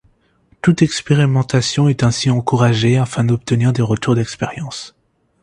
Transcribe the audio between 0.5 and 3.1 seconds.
Toute expérimentation est ainsi encouragée